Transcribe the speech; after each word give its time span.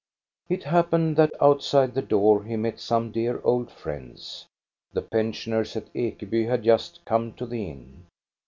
It 0.49 0.63
happened 0.63 1.15
that 1.17 1.31
outside 1.39 1.93
the 1.93 2.01
door 2.01 2.43
he 2.43 2.55
met 2.55 2.79
some 2.79 3.11
dear 3.11 3.39
old 3.43 3.69
friends. 3.69 4.47
The 4.93 5.03
pensioners 5.03 5.75
at 5.75 5.93
Ekeby 5.93 6.47
had 6.49 6.63
just 6.63 7.05
come 7.05 7.33
to 7.33 7.45
the 7.45 7.69
inn. 7.69 8.07